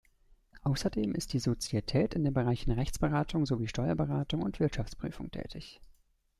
[0.63, 5.79] Außerdem ist die Sozietät in den Bereichen Rechtsberatung sowie Steuerberatung und Wirtschaftsprüfung tätig.